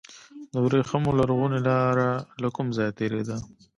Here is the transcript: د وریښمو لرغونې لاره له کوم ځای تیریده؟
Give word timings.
د 0.53 0.55
وریښمو 0.63 1.11
لرغونې 1.19 1.59
لاره 1.67 2.09
له 2.41 2.47
کوم 2.55 2.67
ځای 2.77 2.89
تیریده؟ 2.97 3.37